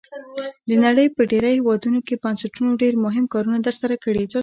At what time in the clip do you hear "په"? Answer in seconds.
1.15-1.21